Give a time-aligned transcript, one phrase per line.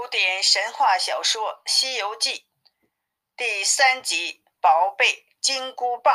[0.00, 2.34] 古典神话小说《西游记》
[3.36, 6.14] 第三集《宝贝金箍棒》。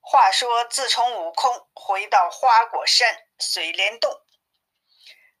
[0.00, 4.20] 话说，自从悟空回到花果山水帘洞，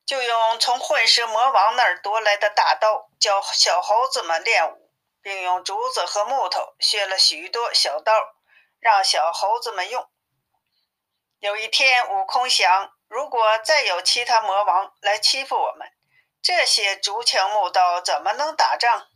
[0.06, 8.36] 就用从混世魔王那儿夺来的大刀教小猴子们练武，并用竹子和木头削了许多小刀，
[8.78, 10.08] 让小猴子们用。
[11.40, 15.90] 有一天，悟空想，如果再有其他魔王来欺负我们，
[16.44, 19.08] 这些竹枪木刀怎么能打仗？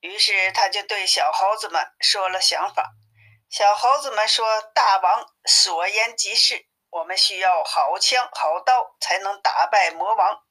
[0.00, 2.90] 于是他就对小猴子们说了想法。
[3.48, 10.42] 小猴子们说：“大王所言极是，我们需要好枪好刀才能打败魔王。”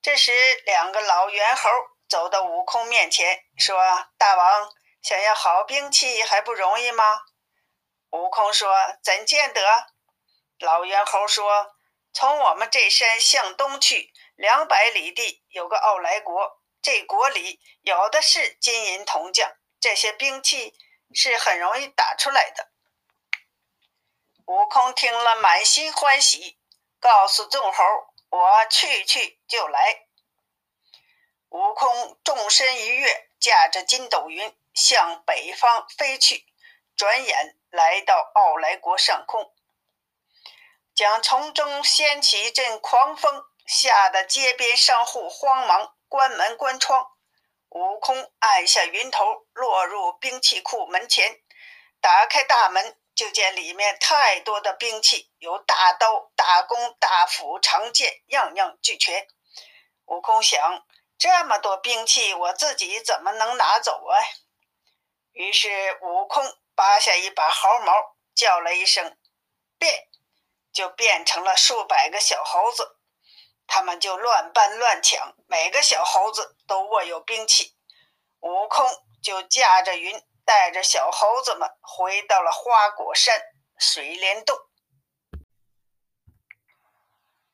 [0.00, 0.32] 这时，
[0.64, 1.68] 两个老猿猴
[2.08, 3.76] 走到悟空面前，说
[4.16, 4.72] ：“大王
[5.02, 7.20] 想要好兵器还不容易吗？”
[8.12, 9.60] 悟空说：“怎见得？”
[10.60, 11.76] 老猿猴说
[12.14, 14.09] ：“从我们这山向东去。”
[14.40, 20.74] 两百里地有个傲来国，这国里有的是金银铜匠，这些兵器
[21.12, 22.70] 是很容易打出来的。
[24.46, 26.58] 悟空听了，满心欢喜，
[26.98, 27.84] 告诉众猴
[28.30, 30.06] ：“我去去就来。”
[31.50, 36.46] 悟空纵身一跃，驾着筋斗云向北方飞去，
[36.96, 39.52] 转眼来到傲来国上空，
[40.94, 43.44] 将从中掀起一阵狂风。
[43.66, 47.06] 吓得街边商户慌忙关门关窗，
[47.68, 51.40] 悟空按下云头，落入兵器库门前，
[52.00, 59.28] 打开大门，就见里面太多的兵器，有大刀、大弓、大斧、长剑，样样俱全。
[60.06, 60.84] 悟空想：
[61.16, 64.18] 这么多兵器，我自己怎么能拿走啊？
[65.32, 69.16] 于是悟空拔下一把毫毛，叫了一声
[69.78, 70.08] “变”，
[70.72, 72.96] 就变成了数百个小猴子。
[73.72, 77.76] 他们就乱搬乱抢，每个小猴子都握有兵器。
[78.40, 78.84] 悟空
[79.22, 83.40] 就驾着云，带着小猴子们回到了花果山
[83.78, 84.58] 水帘洞。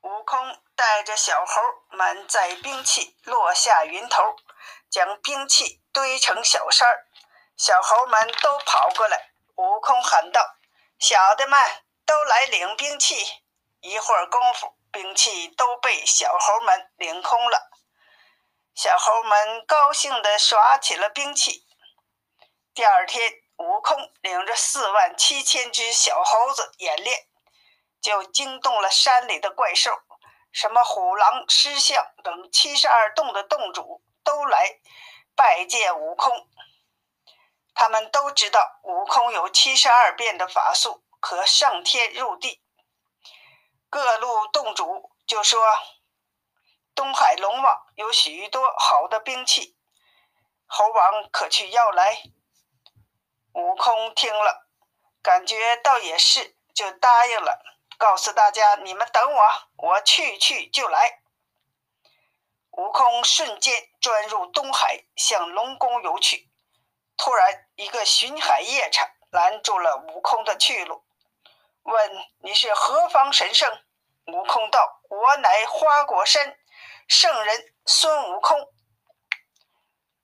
[0.01, 1.61] 悟空带着小猴
[1.91, 4.37] 们载兵器落下云头，
[4.89, 7.07] 将兵器堆成小山儿。
[7.59, 10.57] 小猴们都跑过来，悟空喊道
[10.99, 11.59] ：“小的们，
[12.07, 13.17] 都来领兵器！”
[13.81, 14.76] 一会儿功夫。
[14.97, 17.71] 兵器都被小猴们领空了，
[18.75, 21.67] 小猴们高兴地耍起了兵器。
[22.73, 27.27] 第二天，悟空领着四万七千只小猴子演练，
[28.01, 30.01] 就惊动了山里的怪兽，
[30.51, 34.81] 什么虎狼狮象等七十二洞的洞主都来
[35.35, 36.49] 拜见悟空。
[37.75, 42.63] 他们都知道悟空有七十二变的法术，可上天入地。
[43.97, 45.59] 各路洞主就说
[46.95, 49.75] ：“东海龙王有许多好的兵器，
[50.67, 52.23] 猴王可去要来。”
[53.57, 54.69] 悟空听了，
[55.23, 57.59] 感觉倒也是，就答应了，
[57.97, 59.43] 告诉大家：“你们等我，
[59.77, 61.23] 我去去就来。”
[62.77, 66.51] 悟空瞬间钻入东海，向龙宫游去。
[67.17, 71.03] 突然，一个巡海夜叉拦住了悟空的去路，
[71.85, 73.73] 问：“你是何方神圣？”
[74.27, 76.59] 悟空道：“我乃花果山
[77.07, 78.73] 圣人孙悟空，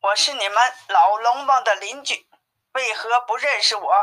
[0.00, 2.28] 我是你们老龙王的邻居，
[2.72, 3.94] 为何不认识我？”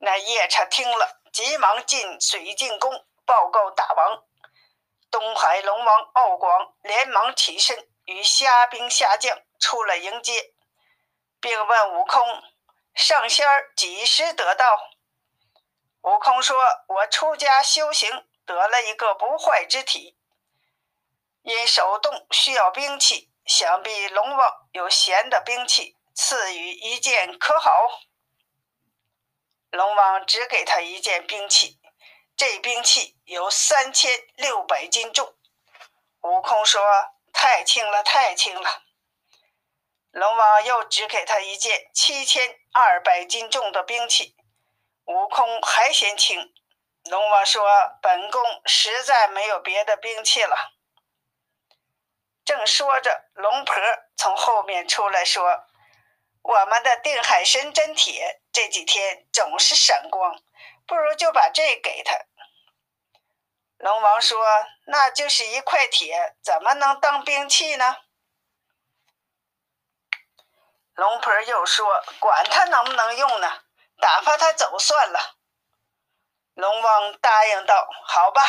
[0.00, 4.22] 那夜叉听了，急忙进水晶宫报告大王。
[5.10, 10.52] 东海龙王敖广连忙起身，与虾兵虾将出来迎接，
[11.40, 12.22] 并问悟空
[12.94, 14.90] ：“上仙儿几时得道？”
[16.02, 18.10] 悟空说：“我出家修行。”
[18.44, 20.16] 得了一个不坏之体，
[21.42, 28.00] 因手动需要兵器，想必龙王有闲的兵器，赐予一件可好？
[29.70, 31.80] 龙王只给他一件兵器，
[32.36, 35.34] 这兵器有三千六百斤重。
[36.20, 36.82] 悟空说
[37.32, 38.82] ：“太轻了，太轻了。”
[40.12, 44.36] 龙王又只给他一件七千二百斤重的兵器，
[45.06, 46.52] 悟空还嫌轻。
[47.04, 47.66] 龙王说
[48.00, 50.72] ：“本宫实在没有别的兵器了。”
[52.44, 53.74] 正说着，龙婆
[54.16, 55.64] 从后面出来说
[56.42, 60.40] ：“我们的定海神针铁这几天总是闪光，
[60.86, 62.16] 不如就把这给他。”
[63.78, 64.46] 龙王说
[64.86, 67.96] ：“那就是一块铁，怎么能当兵器呢？”
[70.94, 73.64] 龙婆又说：“管他能不能用呢，
[73.98, 75.38] 打发他走算了。”
[76.54, 78.42] 龙王答应道：“好吧。”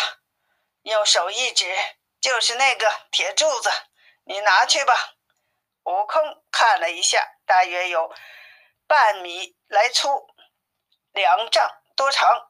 [0.83, 1.73] 用手一指，
[2.19, 3.69] 就是那个铁柱子，
[4.25, 5.15] 你拿去吧。
[5.83, 8.13] 悟空看了一下，大约有
[8.87, 10.27] 半米来粗，
[11.11, 12.49] 两丈多长，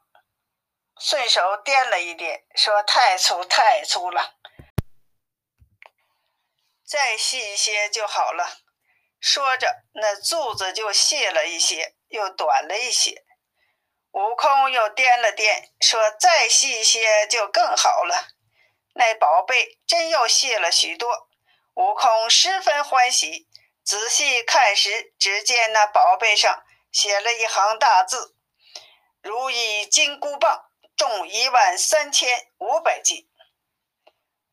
[1.00, 4.36] 顺手掂了一掂，说：“太粗，太粗了，
[6.84, 8.62] 再细一些就好了。”
[9.22, 13.24] 说着，那柱子就细了一些，又短了一些。
[14.14, 18.30] 悟空又掂了掂，说：“再细些就更好了。”
[18.96, 21.28] 那宝贝真又细了许多。
[21.74, 23.48] 悟空十分欢喜，
[23.84, 28.36] 仔细看时，只见那宝贝上写了一行大字
[29.22, 30.66] ：“如意金箍棒，
[30.96, 33.28] 重一万三千五百斤。”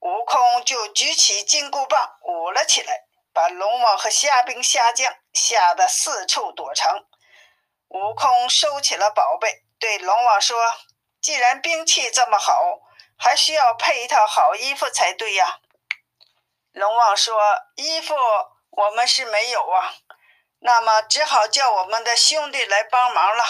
[0.00, 3.06] 悟空就举起金箍棒舞了起来。
[3.32, 7.06] 把龙王和虾兵虾将吓得四处躲藏。
[7.90, 10.56] 悟空收起了宝贝，对龙王说
[11.20, 12.80] ：“既然兵器这么好，
[13.18, 15.58] 还需要配一套好衣服才对呀。”
[16.70, 17.34] 龙王说
[17.74, 18.14] ：“衣服
[18.70, 19.92] 我们是没有啊，
[20.60, 23.44] 那么只好叫我们的兄弟来帮忙了。”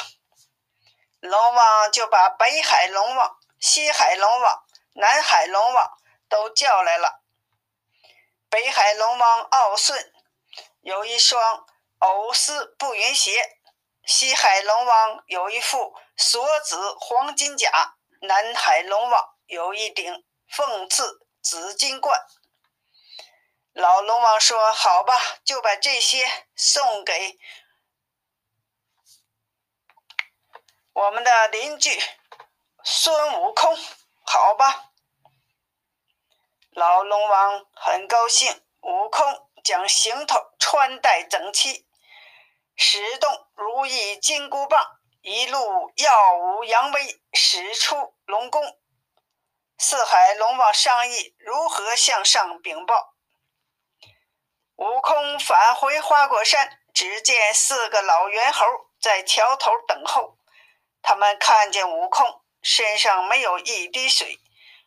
[1.21, 4.65] 龙王就把北海龙王、西海龙王、
[4.95, 5.99] 南海龙王
[6.31, 7.21] 都叫来了。
[8.49, 10.13] 北海龙王敖顺
[10.81, 11.67] 有一双
[11.99, 13.60] 藕丝步云鞋，
[14.11, 21.05] 西海龙王有一副锁子黄金甲，南海龙王有一顶凤翅
[21.41, 22.21] 紫金冠。
[23.73, 25.15] 老龙王说：“好吧，
[25.45, 27.39] 就把这些送给
[30.93, 31.97] 我们的邻居
[32.83, 33.79] 孙悟空，
[34.27, 34.91] 好吧。”
[36.75, 41.87] 老龙王很高兴，悟空将行头穿戴整齐，
[42.83, 44.83] 使动如意金箍棒，
[45.21, 48.79] 一路耀武扬威，使出龙宫。
[49.77, 53.15] 四海龙王商议如何向上禀报。
[54.77, 58.65] 悟空返回花果山，只见四个老猿猴
[58.99, 60.39] 在桥头等候。
[61.03, 64.41] 他们看见悟空身上没有一滴水。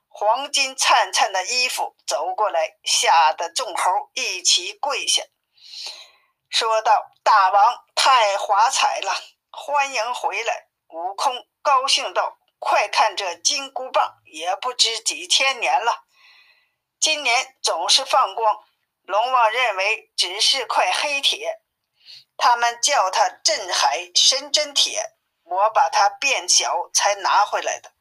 [0.10, 5.22] 黄金灿灿的衣服走过来，吓得众猴一起跪下，
[6.50, 9.16] 说道：“大王太华彩了，
[9.50, 16.04] 欢迎回来！”悟空高兴道：“快看这金箍棒，也不知几千年了，
[17.00, 18.64] 今年总是放光。
[19.04, 21.62] 龙王认为只是块黑铁，
[22.38, 27.92] 他们叫它镇海神针铁，我把它变小才拿回来的。”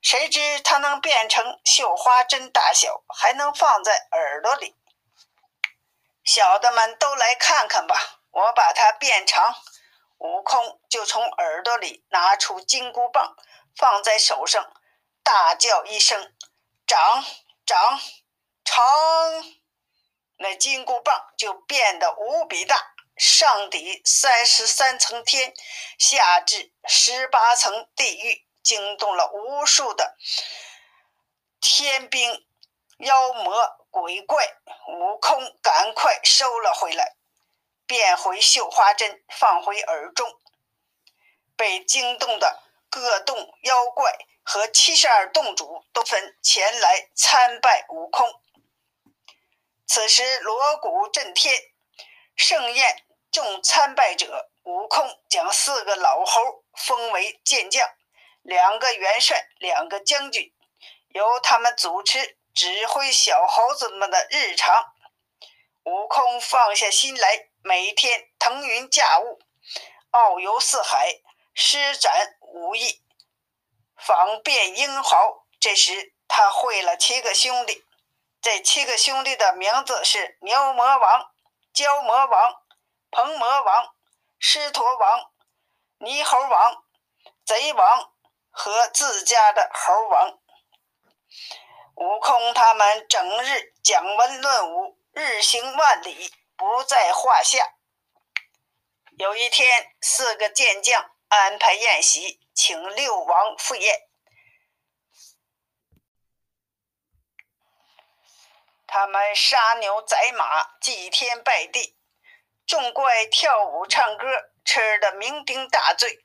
[0.00, 4.76] 谁知它能变成绣花针大小，还能放在耳朵里。
[6.22, 9.54] 小的们都来看看吧，我把它变长。
[10.18, 13.36] 悟空就从耳朵里拿出金箍棒，
[13.76, 14.72] 放在手上，
[15.22, 16.32] 大叫一声
[16.86, 17.24] ：“长
[17.66, 18.00] 长
[18.64, 18.84] 长！”
[20.38, 25.52] 那金箍棒就变得无比大，上抵三十三层天，
[25.98, 28.44] 下至十八层地狱。
[28.60, 30.14] 惊动了无数的
[31.58, 32.46] 天兵、
[32.98, 34.44] 妖魔鬼怪，
[34.88, 37.16] 悟空赶快收了回来，
[37.88, 40.38] 变回绣花针，放回耳中。
[41.56, 48.40] 被惊动的各洞妖怪和七十二洞主都分前来参拜悟空。
[49.86, 51.60] 此时锣鼓震天，
[52.36, 57.88] 盛宴众参拜者，悟空将四个老猴封为健将。
[58.42, 60.54] 两个元帅，两个将军，
[61.08, 64.94] 由他们主持指挥小猴子们的日常。
[65.84, 69.38] 悟空放下心来，每天腾云驾雾，
[70.10, 71.20] 遨游四海，
[71.52, 73.02] 施展武艺，
[73.94, 75.44] 访遍英豪。
[75.60, 77.84] 这时，他会了七个兄弟，
[78.40, 81.30] 这七个兄弟的名字是牛魔王、
[81.74, 82.54] 蛟魔王、
[83.10, 83.94] 鹏魔王、
[84.38, 85.30] 狮驼王、
[85.98, 86.82] 猕猴王、
[87.44, 88.10] 贼王。
[88.50, 90.36] 和自家的猴王，
[91.94, 97.74] 悟空他们整日讲文论武，日行万里，不在话下。
[99.16, 104.08] 有一天，四个健将安排宴席，请六王赴宴。
[108.88, 111.96] 他们杀牛宰马，祭天拜地，
[112.66, 116.24] 众怪跳舞唱歌，吃得酩酊大醉。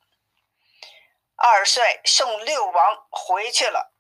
[1.36, 3.94] 二帅送六王回去了，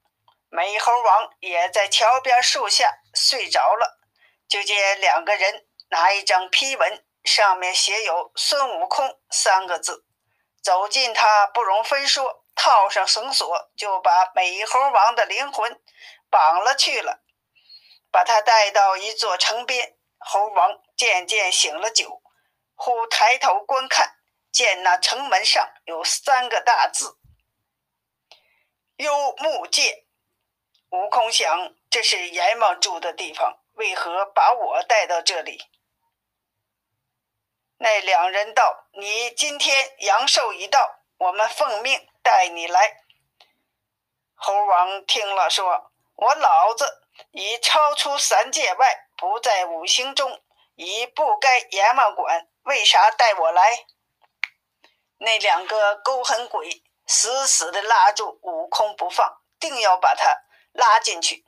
[0.49, 3.99] 美猴王也在桥边树下睡着了。
[4.47, 10.07] 就见两个人拿一张批文，上面写有“孙悟空”三个字，
[10.63, 15.79] 走近他不容分说，套上绳索就把美猴王的灵魂
[16.31, 17.23] 绑了去了。
[18.11, 19.95] 把他带到一座城边。
[20.17, 22.23] 猴王渐渐醒了酒，
[22.73, 24.15] 忽抬头观看，
[24.51, 27.19] 见那城门上有三个大字
[28.97, 30.07] ：“幽木界。”
[30.89, 35.61] 悟空想，这是阎王住的地方，为何把我带到这里？
[37.83, 42.95] 那两人道：“你今天阳寿已到，我们奉命带你来。”
[44.35, 50.41] 猴王听了说：“我老子已超出三界外，不在五行中，
[50.75, 53.85] 已不该阎王管，为啥带我来？”
[55.19, 60.33] 那两个勾魂鬼死死地拉住悟空不放，定要把他
[60.71, 61.45] 拉进去。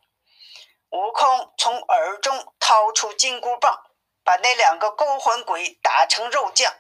[0.90, 3.85] 悟空从耳中掏出金箍棒。
[4.26, 6.74] 把那两个勾魂鬼打成肉酱，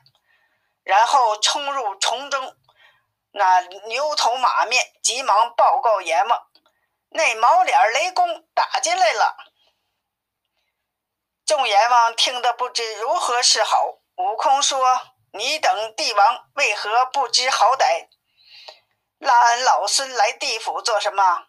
[0.83, 2.57] 然后冲入丛中，
[3.31, 6.47] 那牛头马面，急忙报告阎王
[7.09, 9.37] ：“那毛脸雷公打进来了。”
[11.45, 13.99] 众阎王听得不知如何是好。
[14.15, 18.07] 悟空说：“你等帝王为何不知好歹？
[19.19, 21.45] 拉俺老孙来地府做什么？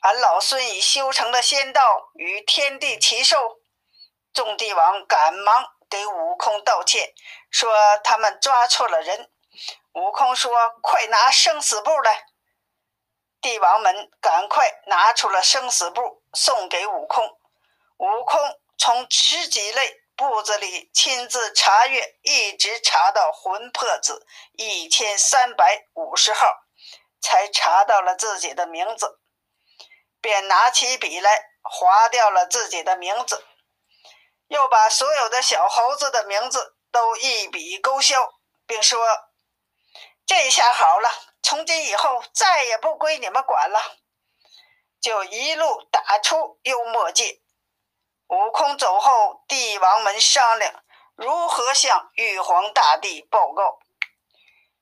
[0.00, 3.60] 俺老孙已修成了仙道，与天地齐寿。”
[4.34, 7.14] 众帝王赶忙给悟空道歉，
[7.50, 7.72] 说
[8.02, 9.30] 他们抓错了人。
[9.92, 10.50] 悟空说
[10.82, 12.26] ：“快拿生死簿来！”
[13.40, 17.24] 帝王们赶快拿出了生死簿，送给悟空。
[17.98, 18.40] 悟空
[18.76, 26.64] 从十几类簿子里亲自查阅，一直查到魂魄字一千三百五十号，
[27.20, 29.20] 才查到了自己的名字，
[30.20, 31.30] 便拿起笔来
[31.62, 33.46] 划掉了自己的名字。
[34.48, 38.34] 又把所有的小猴子的名字都一笔勾销，
[38.66, 39.00] 并说
[40.26, 41.10] ：“这下好了，
[41.42, 43.96] 从今以后再也不归你们管了。”
[45.00, 47.40] 就一路打出幽默界。
[48.28, 50.82] 悟空走后，帝王们商量
[51.14, 53.78] 如何向玉皇大帝报告。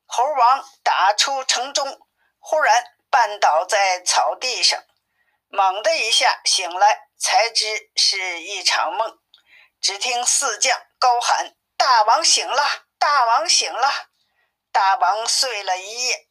[0.07, 2.01] 猴王打出城中，
[2.39, 4.81] 忽然绊倒在草地上，
[5.49, 9.19] 猛的一下醒来，才知是一场梦。
[9.83, 12.87] 只听四将高喊：“大王醒了！
[12.99, 14.11] 大王醒了！”
[14.71, 16.29] 大王睡了一夜。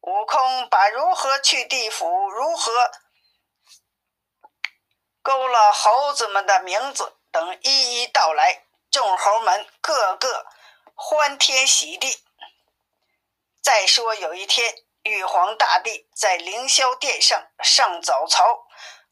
[0.00, 2.72] 悟空把如何去地府、如何
[5.20, 10.46] 勾了猴子们的名字等一一道来，众猴们个个
[10.94, 12.24] 欢天喜地。
[13.60, 18.65] 再说有一天，玉皇大帝在凌霄殿上上早朝，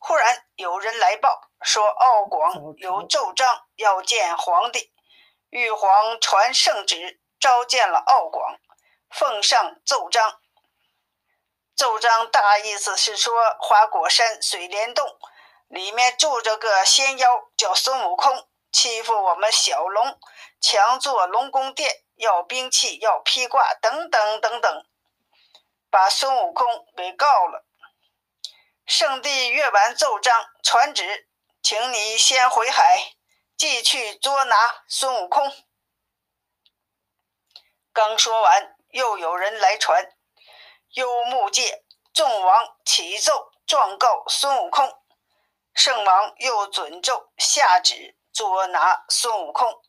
[0.07, 1.49] 忽然有人来报。
[1.63, 4.93] 说敖广有奏章要见皇帝，
[5.49, 8.59] 玉皇传圣旨召见了敖广，
[9.09, 10.43] 奉上奏章。
[11.75, 15.09] 奏章大意思是说，花果山水帘洞
[15.69, 20.19] 里面住着个仙妖，叫孙悟空，欺负我们小龙，
[20.61, 24.85] 强做龙宫殿，要兵器，要披挂，等等等等，
[25.91, 27.65] 把孙悟空给告了。
[28.87, 31.27] 圣帝阅完奏章，传旨。
[31.63, 33.15] 请你先回海，
[33.57, 35.51] 继续捉拿孙悟空。
[37.95, 40.13] 刚说完，又有人来传：
[40.91, 45.01] 幽木界众王启奏状告孙悟空。
[45.73, 49.83] 圣王又准奏下旨捉拿孙悟空。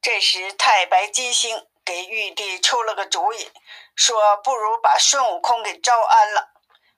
[0.00, 3.52] 这时，太白金星给玉帝出了个主意，
[3.94, 6.51] 说不如把孙悟空给招安了。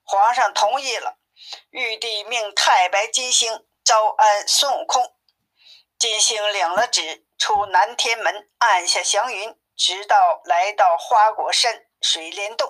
[0.05, 1.17] 皇上同意了。
[1.69, 5.15] 玉帝命太白金星招安孙悟空，
[5.99, 12.67] 金星领了旨，出南天门，按下祥云，直到来到花果山水帘洞，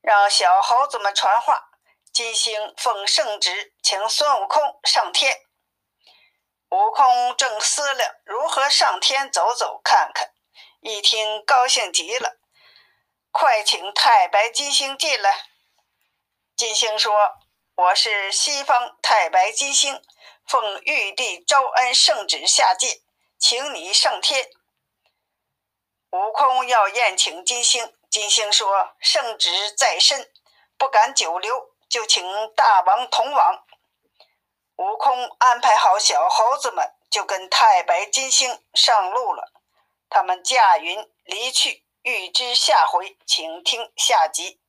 [0.00, 1.64] 让小猴子们传话。
[2.10, 5.42] 金星奉圣旨，请孙悟空上天。
[6.70, 10.32] 悟空正思量如何上天走走看看，
[10.80, 12.38] 一听高兴极了，
[13.30, 15.44] 快请太白金星进来。
[16.58, 17.14] 金星说。
[17.76, 20.02] 我是西方太白金星，
[20.44, 23.00] 奉玉帝招安圣旨下界，
[23.38, 24.50] 请你上天。
[26.10, 30.28] 悟空要宴请金星，金星说：“圣旨在身，
[30.76, 32.24] 不敢久留，就请
[32.56, 33.64] 大王同往。”
[34.78, 39.52] 悟空安排好小猴子们，就跟太白金星上路了。
[40.10, 44.60] 他们驾云离去，欲知下回，请听下集。